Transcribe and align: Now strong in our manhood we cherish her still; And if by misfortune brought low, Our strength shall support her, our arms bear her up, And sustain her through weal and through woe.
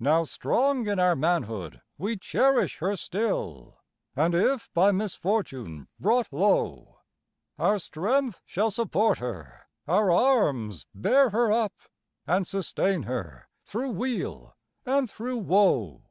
Now 0.00 0.24
strong 0.24 0.86
in 0.86 0.98
our 0.98 1.16
manhood 1.16 1.80
we 1.96 2.18
cherish 2.18 2.76
her 2.80 2.94
still; 2.94 3.78
And 4.14 4.34
if 4.34 4.70
by 4.74 4.92
misfortune 4.92 5.88
brought 5.98 6.30
low, 6.30 6.98
Our 7.58 7.78
strength 7.78 8.42
shall 8.44 8.70
support 8.70 9.16
her, 9.20 9.62
our 9.88 10.10
arms 10.12 10.84
bear 10.94 11.30
her 11.30 11.50
up, 11.50 11.72
And 12.26 12.46
sustain 12.46 13.04
her 13.04 13.48
through 13.64 13.92
weal 13.92 14.54
and 14.84 15.10
through 15.10 15.38
woe. 15.38 16.02